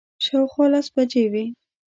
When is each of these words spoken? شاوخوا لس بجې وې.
شاوخوا 0.23 0.65
لس 0.73 0.87
بجې 0.95 1.23
وې. 1.31 1.45